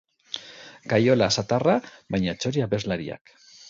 [0.93, 1.79] Kaiola zatarra,
[2.17, 3.41] baina txori abeslariak.